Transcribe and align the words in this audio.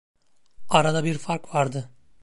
Arada 0.69 1.03
bir 1.03 1.17
fark 1.17 1.55
vardı. 1.55 1.89